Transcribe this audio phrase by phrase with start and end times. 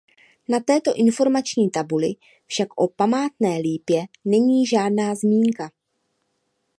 [0.49, 2.07] Na této informační tabuli
[2.47, 5.71] však o památné lípě není žádná zmínka.